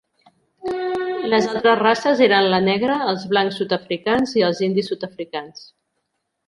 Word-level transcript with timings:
Les 1.33 1.49
altres 1.51 1.77
races 1.81 2.23
eren 2.29 2.49
la 2.55 2.63
negra, 2.69 2.97
els 3.13 3.29
blancs 3.35 3.63
sud-africans 3.63 4.35
i 4.43 4.49
els 4.51 4.67
indis 4.71 4.93
sud-africans. 4.95 5.67